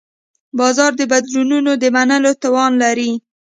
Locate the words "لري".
2.83-3.11